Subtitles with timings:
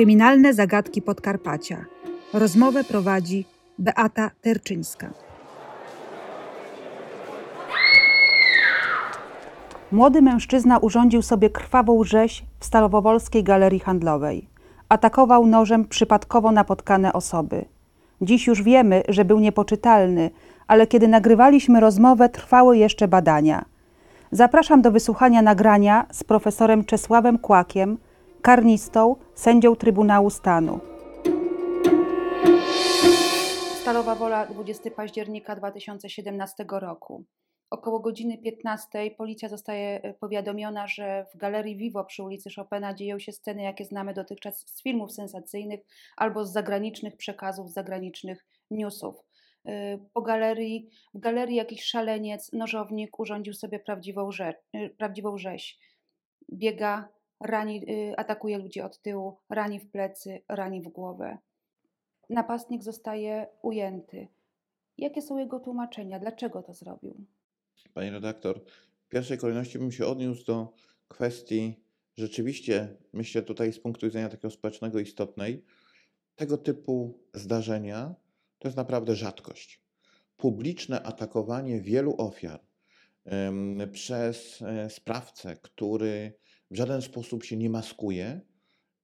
[0.00, 1.84] Kryminalne zagadki Podkarpacia.
[2.32, 3.44] Rozmowę prowadzi
[3.78, 5.10] Beata Terczyńska.
[9.92, 14.48] Młody mężczyzna urządził sobie krwawą rzeź w Stalowowolskiej Galerii Handlowej.
[14.88, 17.64] Atakował nożem przypadkowo napotkane osoby.
[18.20, 20.30] Dziś już wiemy, że był niepoczytalny,
[20.66, 23.64] ale kiedy nagrywaliśmy rozmowę, trwały jeszcze badania.
[24.32, 27.98] Zapraszam do wysłuchania nagrania z profesorem Czesławem Kłakiem,
[28.40, 30.80] karnistą, sędzią Trybunału Stanu.
[33.80, 37.24] Stalowa Wola 20 października 2017 roku.
[37.70, 43.18] Około godziny 15 policja zostaje e, powiadomiona, że w galerii Vivo przy ulicy Chopina dzieją
[43.18, 45.80] się sceny, jakie znamy dotychczas z filmów sensacyjnych
[46.16, 49.16] albo z zagranicznych przekazów, z zagranicznych newsów.
[49.66, 54.56] E, Po galerii, w galerii jakiś szaleniec, nożownik urządził sobie prawdziwą, rzecz,
[54.98, 55.78] prawdziwą rzeź.
[56.52, 57.08] Biega,
[57.40, 61.38] rani, y, atakuje ludzi od tyłu, rani w plecy, rani w głowę.
[62.30, 64.28] Napastnik zostaje ujęty.
[64.98, 66.18] Jakie są jego tłumaczenia?
[66.18, 67.24] Dlaczego to zrobił?
[67.94, 68.60] Pani redaktor,
[69.04, 70.72] w pierwszej kolejności bym się odniósł do
[71.08, 71.84] kwestii
[72.16, 75.64] rzeczywiście, myślę tutaj z punktu widzenia takiego społecznego istotnej,
[76.36, 78.14] tego typu zdarzenia
[78.58, 79.80] to jest naprawdę rzadkość.
[80.36, 82.60] Publiczne atakowanie wielu ofiar
[83.92, 86.32] przez e, sprawcę, który
[86.70, 88.40] w żaden sposób się nie maskuje,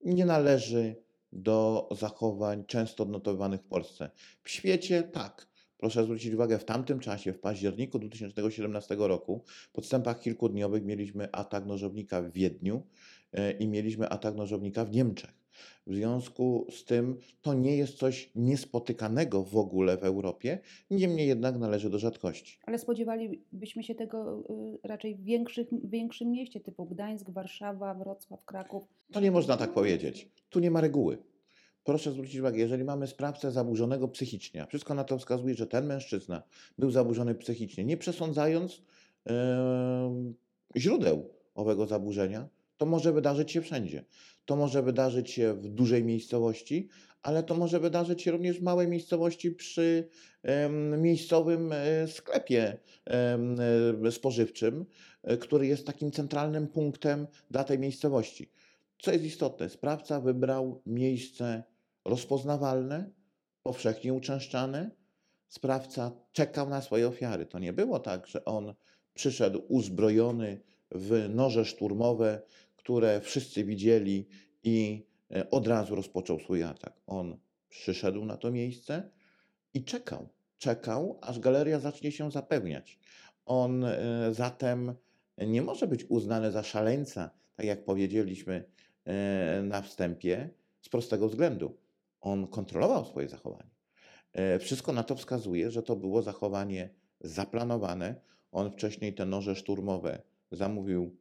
[0.05, 0.97] nie należy
[1.33, 4.11] do zachowań często odnotowywanych w Polsce.
[4.42, 5.48] W świecie tak.
[5.78, 11.67] Proszę zwrócić uwagę, w tamtym czasie, w październiku 2017 roku, w podstępach kilkudniowych mieliśmy atak
[11.67, 12.83] nożownika w Wiedniu
[13.59, 15.47] i mieliśmy atak nożownika w Niemczech.
[15.87, 20.59] W związku z tym to nie jest coś niespotykanego w ogóle w Europie,
[20.91, 22.59] niemniej jednak należy do rzadkości.
[22.62, 24.45] Ale spodziewalibyśmy się tego
[24.84, 28.84] y, raczej w większych, większym mieście typu Gdańsk, Warszawa, Wrocław, Kraków.
[29.12, 30.28] To nie można tak powiedzieć.
[30.50, 31.19] Tu nie ma reguły.
[31.84, 35.87] Proszę zwrócić uwagę, jeżeli mamy sprawcę zaburzonego psychicznie, a wszystko na to wskazuje, że ten
[35.87, 36.43] mężczyzna
[36.78, 38.83] był zaburzony psychicznie, nie przesądzając
[39.25, 40.34] em,
[40.77, 44.04] źródeł owego zaburzenia, to może wydarzyć się wszędzie.
[44.44, 46.88] To może wydarzyć się w dużej miejscowości,
[47.22, 50.09] ale to może wydarzyć się również w małej miejscowości przy
[50.98, 52.78] miejscowym e, sklepie
[54.06, 54.86] e, spożywczym,
[55.22, 58.50] e, który jest takim centralnym punktem dla tej miejscowości.
[58.98, 61.62] Co jest istotne, sprawca wybrał miejsce
[62.04, 63.10] rozpoznawalne,
[63.62, 64.91] powszechnie uczęszczane.
[65.48, 67.47] Sprawca czekał na swoje ofiary.
[67.47, 68.75] To nie było tak, że on
[69.15, 70.60] przyszedł uzbrojony
[70.91, 72.42] w noże szturmowe,
[72.86, 74.28] które wszyscy widzieli
[74.62, 76.92] i e, od razu rozpoczął swój atak.
[77.06, 77.38] On
[77.69, 79.10] przyszedł na to miejsce
[79.74, 80.28] i czekał.
[80.58, 82.98] Czekał, aż galeria zacznie się zapełniać.
[83.47, 83.98] On e,
[84.34, 84.94] zatem
[85.38, 88.64] nie może być uznany za szaleńca, tak jak powiedzieliśmy
[89.04, 91.76] e, na wstępie, z prostego względu.
[92.20, 93.70] On kontrolował swoje zachowanie.
[94.60, 98.20] Wszystko na to wskazuje, że to było zachowanie zaplanowane.
[98.53, 100.22] On wcześniej te noże szturmowe
[100.53, 101.16] zamówił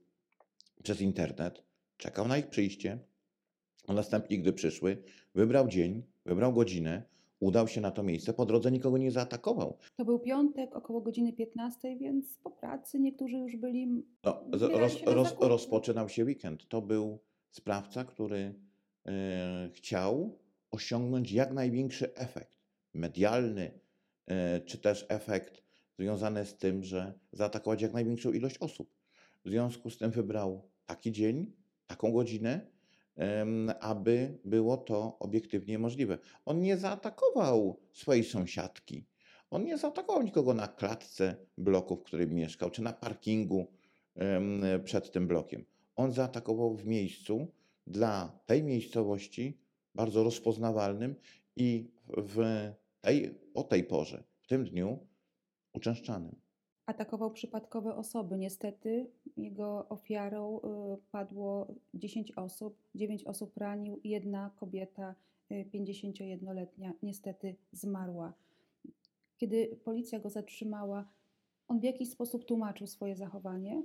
[0.85, 1.63] przez internet,
[1.97, 2.99] czekał na ich przyjście,
[3.87, 5.03] a następnie, gdy przyszły,
[5.35, 7.03] wybrał dzień, wybrał godzinę,
[7.39, 9.77] udał się na to miejsce, po drodze nikogo nie zaatakował.
[9.95, 14.05] To był piątek około godziny 15, więc po pracy niektórzy już byli.
[14.23, 16.67] No, roz, roz, rozpoczynał się weekend.
[16.67, 17.19] To był
[17.51, 18.53] sprawca, który
[19.05, 20.39] e, chciał
[20.71, 22.59] osiągnąć jak największy efekt
[22.93, 23.79] medialny,
[24.27, 25.63] e, czy też efekt
[25.99, 28.95] związany z tym, że zaatakować jak największą ilość osób.
[29.45, 31.51] W związku z tym wybrał taki dzień,
[31.87, 32.67] taką godzinę,
[33.79, 36.17] aby było to obiektywnie możliwe.
[36.45, 39.05] On nie zaatakował swojej sąsiadki.
[39.49, 43.67] On nie zaatakował nikogo na klatce bloku, w którym mieszkał, czy na parkingu
[44.83, 45.65] przed tym blokiem.
[45.95, 47.47] On zaatakował w miejscu
[47.87, 49.59] dla tej miejscowości
[49.95, 51.15] bardzo rozpoznawalnym
[51.55, 52.43] i w
[53.01, 55.07] tej, o tej porze, w tym dniu
[55.73, 56.35] uczęszczanym.
[56.85, 58.37] Atakował przypadkowe osoby.
[58.37, 59.07] Niestety
[59.37, 60.61] jego ofiarą y,
[61.11, 65.15] padło 10 osób, 9 osób ranił jedna kobieta,
[65.51, 68.33] y, 51-letnia, niestety zmarła.
[69.37, 71.07] Kiedy policja go zatrzymała,
[71.67, 73.83] on w jakiś sposób tłumaczył swoje zachowanie.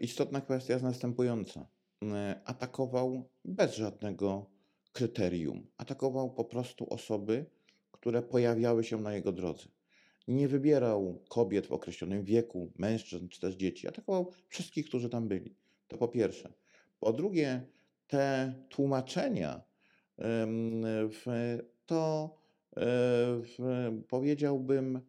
[0.00, 1.66] Istotna kwestia jest następująca.
[2.02, 4.46] E, Atakował bez żadnego
[4.92, 5.66] kryterium.
[5.76, 7.46] Atakował po prostu osoby,
[7.92, 9.68] które pojawiały się na jego drodze.
[10.28, 13.88] Nie wybierał kobiet w określonym wieku, mężczyzn czy też dzieci.
[13.88, 15.56] Atakował wszystkich, którzy tam byli.
[15.88, 16.52] To po pierwsze.
[17.00, 17.66] Po drugie,
[18.06, 19.62] te tłumaczenia
[21.86, 22.36] to
[22.76, 22.82] e,
[24.08, 25.00] powiedziałbym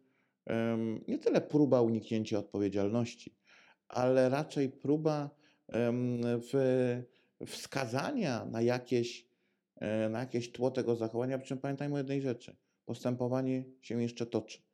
[1.08, 3.34] nie tyle próba uniknięcia odpowiedzialności,
[3.88, 5.30] ale raczej próba
[7.46, 9.28] wskazania na jakieś
[9.76, 12.56] e, na jakieś tło tego zachowania, przy czym pamiętajmy o jednej rzeczy.
[12.84, 14.67] Postępowanie się jeszcze toczy.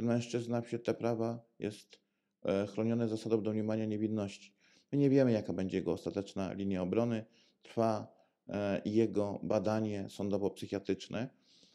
[0.00, 2.00] Mężczyzna wśród te prawa jest
[2.44, 4.54] e, chroniony zasadą domniemania niewinności.
[4.92, 7.24] My nie wiemy, jaka będzie jego ostateczna linia obrony.
[7.62, 8.14] Trwa
[8.48, 11.28] e, jego badanie sądowo-psychiatryczne.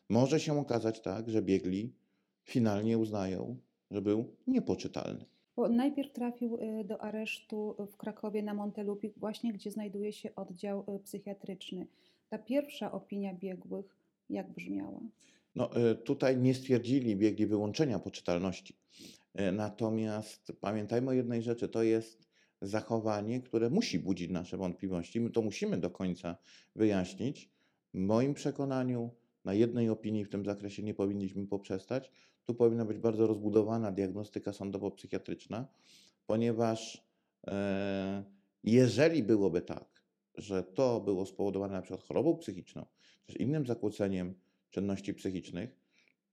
[0.10, 1.96] Może się okazać tak, że biegli
[2.44, 3.58] finalnie uznają,
[3.92, 5.25] że był niepoczytalny.
[5.56, 11.00] Bo najpierw trafił y, do aresztu w Krakowie na Montelupik, właśnie gdzie znajduje się oddział
[11.04, 11.88] psychiatryczny.
[12.30, 13.98] Ta pierwsza opinia biegłych
[14.30, 15.00] jak brzmiała?
[15.56, 18.78] No, e, tutaj nie stwierdzili biegli wyłączenia poczytalności.
[19.34, 22.30] E, Natomiast pamiętajmy o jednej rzeczy, to jest
[22.62, 25.20] zachowanie, które musi budzić nasze wątpliwości.
[25.22, 26.38] My to musimy do końca
[26.76, 27.50] wyjaśnić.
[27.94, 29.10] W moim przekonaniu
[29.46, 32.12] na jednej opinii w tym zakresie nie powinniśmy poprzestać.
[32.46, 35.66] Tu powinna być bardzo rozbudowana diagnostyka sądowo-psychiatryczna,
[36.26, 37.08] ponieważ
[37.48, 38.24] e,
[38.64, 40.04] jeżeli byłoby tak,
[40.36, 42.86] że to było spowodowane na przykład chorobą psychiczną,
[43.26, 44.36] czy innym zakłóceniem
[44.74, 45.75] czynności psychicznych,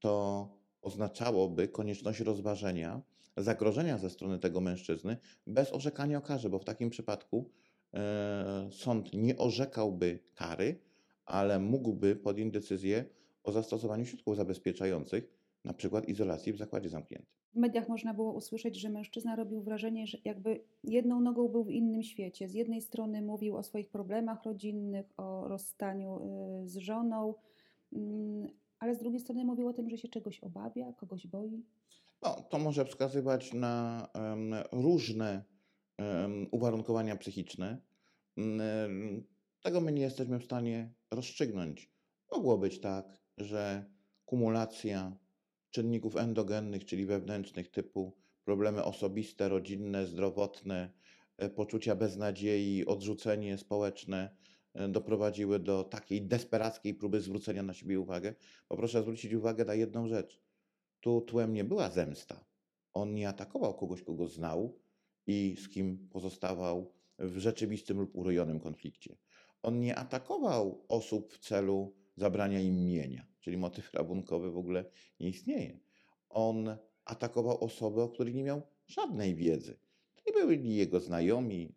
[0.01, 0.49] to
[0.83, 3.03] oznaczałoby konieczność rozważenia
[3.37, 5.17] zagrożenia ze strony tego mężczyzny
[5.47, 7.51] bez orzekania o karze, bo w takim przypadku
[7.95, 10.81] e, sąd nie orzekałby kary,
[11.25, 13.05] ale mógłby podjąć decyzję
[13.45, 15.31] o zastosowaniu środków zabezpieczających,
[15.65, 17.41] na przykład izolacji w zakładzie zamkniętym.
[17.55, 21.71] W mediach można było usłyszeć, że mężczyzna robił wrażenie, że jakby jedną nogą był w
[21.71, 22.49] innym świecie.
[22.49, 26.21] Z jednej strony mówił o swoich problemach rodzinnych, o rozstaniu
[26.65, 27.35] y, z żoną,
[28.79, 31.65] ale z drugiej strony mówił o tym, że się czegoś obawia, kogoś boi.
[32.23, 35.45] No, to może wskazywać na em, różne
[35.99, 37.83] em, uwarunkowania psychiczne.
[38.37, 39.25] Mm,
[39.63, 41.91] Tego my nie jesteśmy w stanie rozstrzygnąć.
[42.33, 43.85] Mogło być tak, że
[44.25, 45.17] kumulacja
[45.71, 50.91] czynników endogennych, czyli wewnętrznych, typu problemy osobiste, rodzinne, zdrowotne,
[51.37, 54.37] e, poczucia beznadziei, odrzucenie społeczne,
[54.89, 58.35] doprowadziły do takiej desperackiej próby zwrócenia na siebie uwagę.
[58.69, 60.41] Bo proszę zwrócić uwagę na jedną rzecz.
[61.01, 62.45] Tu tłem nie była zemsta.
[62.95, 64.79] On nie atakował kogoś, kogo znał
[65.27, 69.17] i z kim pozostawał w rzeczywistym lub urojonym konflikcie.
[69.63, 74.85] On nie atakował osób w celu zabrania im mienia, czyli motyw rabunkowy w ogóle
[75.21, 75.81] nie istnieje.
[76.29, 79.79] On atakował osoby, o których nie miał żadnej wiedzy.
[80.15, 81.75] To nie byli jego znajomi,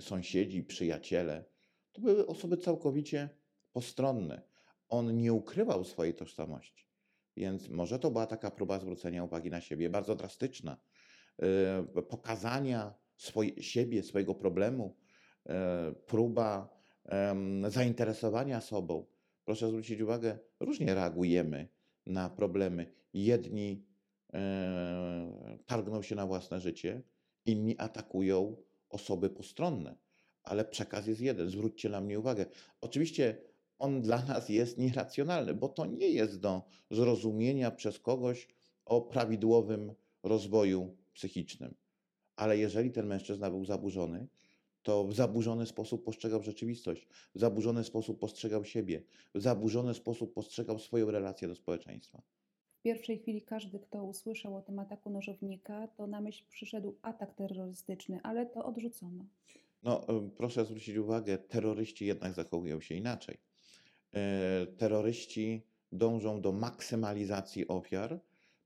[0.00, 1.44] sąsiedzi, przyjaciele.
[1.92, 3.28] To były osoby całkowicie
[3.72, 4.42] postronne.
[4.88, 6.90] On nie ukrywał swojej tożsamości.
[7.36, 10.76] Więc może to była taka próba zwrócenia uwagi na siebie, bardzo drastyczna,
[11.42, 14.96] e, pokazania swoj, siebie, swojego problemu,
[15.48, 19.06] e, próba em, zainteresowania sobą.
[19.44, 21.68] Proszę zwrócić uwagę, różnie reagujemy
[22.06, 22.92] na problemy.
[23.14, 23.86] Jedni
[24.32, 27.02] e, targną się na własne życie,
[27.46, 28.56] inni atakują
[28.88, 29.96] osoby postronne,
[30.50, 31.50] ale przekaz jest jeden.
[31.50, 32.46] Zwróćcie na mnie uwagę.
[32.80, 33.36] Oczywiście
[33.78, 38.48] on dla nas jest nieracjonalny, bo to nie jest do zrozumienia przez kogoś
[38.84, 41.74] o prawidłowym rozwoju psychicznym.
[42.36, 44.26] Ale jeżeli ten mężczyzna był zaburzony,
[44.82, 49.02] to w zaburzony sposób postrzegał rzeczywistość, w zaburzony sposób postrzegał siebie,
[49.34, 52.22] w zaburzony sposób postrzegał swoją relację do społeczeństwa.
[52.78, 57.34] W pierwszej chwili każdy, kto usłyszał o tym ataku nożownika, to na myśl przyszedł atak
[57.34, 59.24] terrorystyczny, ale to odrzucono.
[59.82, 60.06] No,
[60.36, 63.38] proszę zwrócić uwagę, terroryści jednak zachowują się inaczej.
[64.14, 68.20] E, Terroryści dążą do maksymalizacji ofiar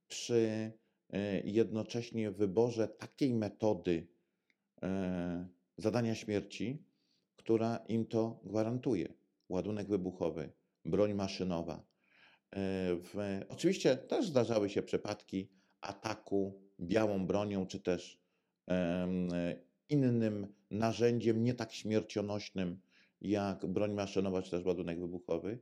[0.08, 0.72] przy
[1.12, 4.06] e, jednocześnie wyborze takiej metody
[4.82, 6.84] e, zadania śmierci,
[7.36, 9.14] która im to gwarantuje.
[9.48, 10.52] Ładunek wybuchowy,
[10.84, 11.84] broń maszynowa.
[13.02, 15.48] W, oczywiście też zdarzały się przypadki
[15.80, 18.20] ataku białą bronią, czy też
[19.88, 22.80] innym narzędziem nie tak śmiercionośnym
[23.20, 25.58] jak broń maszynowa, czy też ładunek wybuchowy,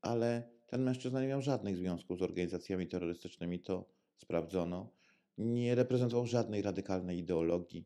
[0.00, 4.90] ale ten mężczyzna nie miał żadnych związków z organizacjami terrorystycznymi, to sprawdzono.
[5.38, 7.84] Nie reprezentował żadnej radykalnej ideologii,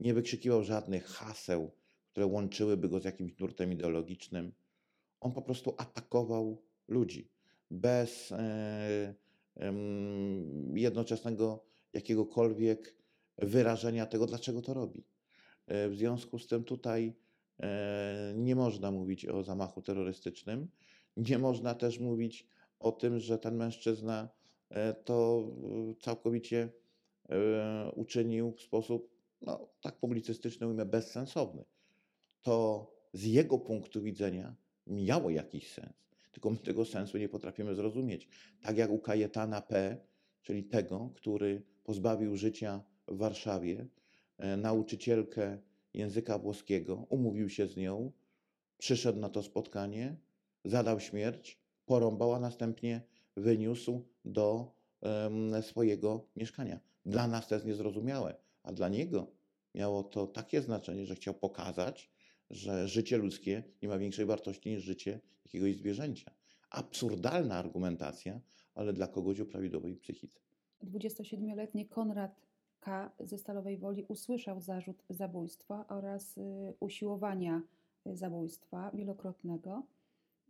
[0.00, 1.70] nie wykrzykiwał żadnych haseł,
[2.10, 4.52] które łączyłyby go z jakimś nurtem ideologicznym.
[5.20, 7.30] On po prostu atakował ludzi
[7.70, 9.14] bez e,
[10.74, 12.96] jednoczesnego jakiegokolwiek
[13.38, 15.04] wyrażenia tego, dlaczego to robi.
[15.66, 17.14] E, W związku z tym tutaj
[17.60, 20.68] e, nie można mówić o zamachu terrorystycznym.
[21.16, 22.46] Nie można też mówić
[22.78, 24.28] o tym, że ten mężczyzna
[24.70, 25.48] e, to
[26.00, 26.68] całkowicie
[27.94, 31.64] uczynił w sposób, no, tak publicystyczny ujmę, bezsensowny.
[32.42, 34.54] To z jego punktu widzenia
[34.86, 35.92] miało jakiś sens,
[36.32, 38.28] tylko my tego sensu nie potrafimy zrozumieć.
[38.62, 39.96] Tak jak u Kajetana P.,
[40.42, 43.86] czyli tego, który pozbawił życia w Warszawie
[44.56, 45.58] nauczycielkę
[45.94, 48.12] języka włoskiego, umówił się z nią,
[48.78, 50.16] przyszedł na to spotkanie,
[50.64, 53.02] zadał śmierć, porąbał, a następnie
[53.36, 54.74] wyniósł do
[55.62, 56.80] swojego mieszkania.
[57.06, 59.32] Dla nas to jest niezrozumiałe, a dla niego
[59.74, 62.10] miało to takie znaczenie, że chciał pokazać,
[62.50, 66.34] że życie ludzkie nie ma większej wartości niż życie jakiegoś zwierzęcia.
[66.70, 68.40] Absurdalna argumentacja,
[68.74, 70.40] ale dla kogoś o prawidłowej psychice.
[70.84, 72.40] 27-letni Konrad
[72.84, 73.10] K.
[73.20, 77.62] ze Stalowej Woli usłyszał zarzut zabójstwa oraz y, usiłowania
[78.06, 79.82] y, zabójstwa wielokrotnego.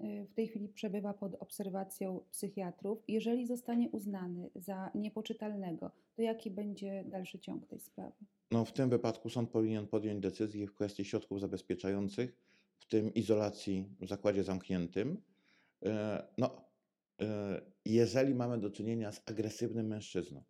[0.01, 2.99] Y, W tej chwili przebywa pod obserwacją psychiatrów.
[3.09, 8.25] Jeżeli zostanie uznany za niepoczytalnego, to jaki będzie dalszy ciąg tej sprawy?
[8.51, 12.37] No, w tym wypadku sąd powinien podjąć decyzję w kwestii środków zabezpieczających,
[12.79, 15.23] w tym izolacji w zakładzie zamkniętym.
[16.39, 16.65] No,
[17.85, 20.43] jeżeli mamy do czynienia z agresywnym mężczyzną,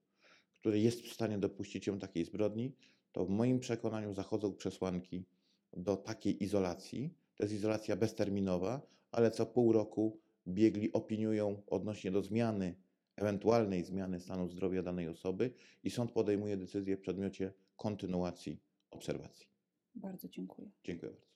[0.65, 2.73] który jest w stanie dopuścić się takiej zbrodni,
[3.13, 5.25] to w moim przekonaniu zachodzą przesłanki
[5.73, 7.15] do takiej izolacji.
[7.37, 8.81] To jest izolacja bezterminowa,
[9.11, 12.75] ale co pół roku biegli opiniują odnośnie do zmiany,
[13.17, 19.47] ewentualnej zmiany stanu zdrowia danej osoby i sąd podejmuje decyzję w przedmiocie kontynuacji obserwacji.
[19.95, 20.71] Bardzo dziękuję.
[20.85, 21.27] Dziękuję bardzo.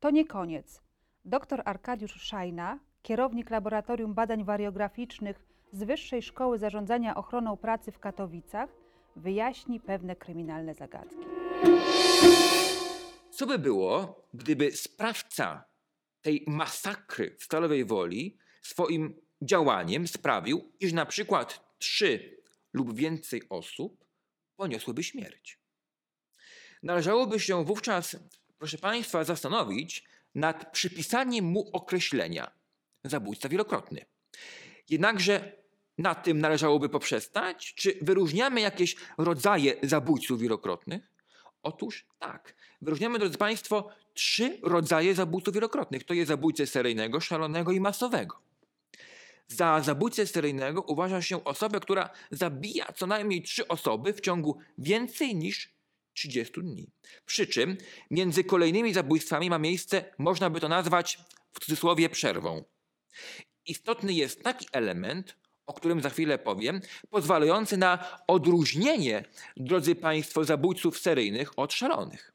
[0.00, 0.82] To nie koniec.
[1.24, 8.70] Dr Arkadiusz Szajna, kierownik Laboratorium Badań Wariograficznych z Wyższej Szkoły Zarządzania Ochroną Pracy w Katowicach,
[9.16, 11.26] wyjaśni pewne kryminalne zagadki.
[13.30, 15.64] Co by było, gdyby sprawca
[16.22, 22.40] tej masakry w Stalowej Woli swoim działaniem sprawił, iż na przykład trzy
[22.72, 24.04] lub więcej osób
[24.56, 25.60] poniosłyby śmierć?
[26.82, 28.16] Należałoby się wówczas,
[28.58, 30.04] proszę Państwa, zastanowić
[30.34, 32.50] nad przypisaniem mu określenia
[33.04, 34.06] zabójca wielokrotny.
[34.90, 35.65] Jednakże
[35.98, 37.74] na tym należałoby poprzestać?
[37.74, 41.12] Czy wyróżniamy jakieś rodzaje zabójców wielokrotnych?
[41.62, 42.54] Otóż tak.
[42.82, 46.04] Wyróżniamy, drodzy Państwo, trzy rodzaje zabójców wielokrotnych.
[46.04, 48.40] To jest zabójcę seryjnego, szalonego i masowego.
[49.48, 55.36] Za zabójcę seryjnego uważa się osobę, która zabija co najmniej trzy osoby w ciągu więcej
[55.36, 55.76] niż
[56.14, 56.90] 30 dni.
[57.26, 57.76] Przy czym
[58.10, 61.18] między kolejnymi zabójstwami ma miejsce, można by to nazwać
[61.52, 62.64] w cudzysłowie przerwą.
[63.66, 66.80] Istotny jest taki element, o którym za chwilę powiem,
[67.10, 69.24] pozwalający na odróżnienie,
[69.56, 72.32] drodzy Państwo, zabójców seryjnych od szalonych.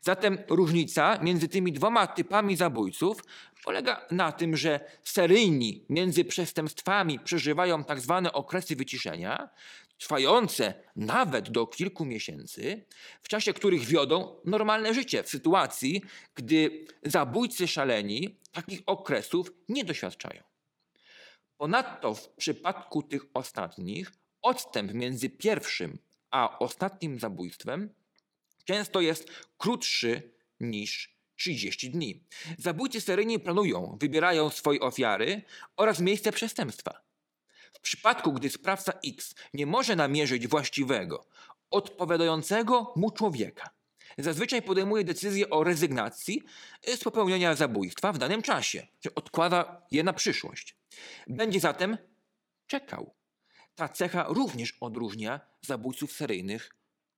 [0.00, 3.24] Zatem różnica między tymi dwoma typami zabójców
[3.64, 9.48] polega na tym, że seryjni między przestępstwami przeżywają tak zwane okresy wyciszenia,
[9.98, 12.84] trwające nawet do kilku miesięcy,
[13.22, 16.02] w czasie których wiodą normalne życie, w sytuacji,
[16.34, 20.49] gdy zabójcy szaleni takich okresów nie doświadczają.
[21.60, 24.12] Ponadto w przypadku tych ostatnich
[24.42, 25.98] odstęp między pierwszym
[26.30, 27.94] a ostatnim zabójstwem
[28.64, 32.24] często jest krótszy niż 30 dni.
[32.58, 35.42] Zabójcy seryjni planują, wybierają swoje ofiary
[35.76, 37.00] oraz miejsce przestępstwa.
[37.72, 41.26] W przypadku, gdy sprawca X nie może namierzyć właściwego,
[41.70, 43.70] odpowiadającego mu człowieka,
[44.18, 46.42] zazwyczaj podejmuje decyzję o rezygnacji
[46.96, 50.76] z popełnienia zabójstwa w danym czasie, odkłada je na przyszłość.
[51.26, 51.98] Będzie zatem
[52.66, 53.14] czekał.
[53.74, 56.70] Ta cecha również odróżnia zabójców seryjnych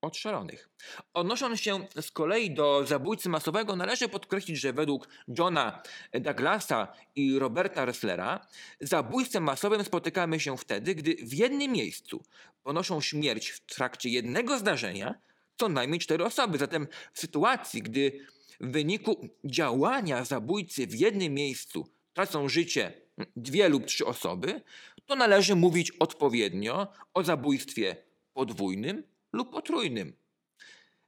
[0.03, 0.69] od szalonych.
[1.15, 5.09] Odnosząc się z kolei do zabójcy masowego, należy podkreślić, że według
[5.39, 5.83] Johna
[6.13, 8.47] Douglasa i Roberta Resslera
[8.81, 12.25] zabójstwem masowym spotykamy się wtedy, gdy w jednym miejscu
[12.63, 15.15] ponoszą śmierć w trakcie jednego zdarzenia
[15.57, 16.59] co najmniej cztery osoby.
[16.59, 18.27] Zatem w sytuacji, gdy
[18.61, 22.93] w wyniku działania zabójcy w jednym miejscu tracą życie
[23.37, 24.61] dwie lub trzy osoby,
[25.07, 27.97] to należy mówić odpowiednio o zabójstwie
[28.33, 30.17] podwójnym lub potrójnym.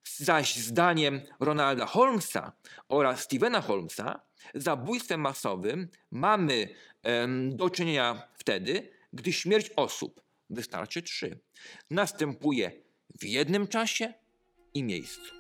[0.04, 2.52] Zaś zdaniem Ronalda Holmesa
[2.88, 4.20] oraz Stevena Holmesa,
[4.54, 6.68] zabójstwem masowym mamy
[7.02, 10.20] em, do czynienia wtedy, gdy śmierć osób
[10.50, 11.40] wystarczy trzy.
[11.90, 12.72] Następuje
[13.20, 14.14] w jednym czasie
[14.75, 15.31] i miejscu.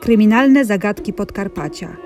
[0.00, 1.96] Kryminalne zagadki Podkarpacia.